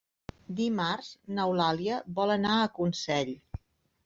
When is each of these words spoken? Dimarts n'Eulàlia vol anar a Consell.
Dimarts 0.61 1.09
n'Eulàlia 1.35 1.99
vol 2.21 2.35
anar 2.39 2.57
a 2.63 2.73
Consell. 2.81 3.33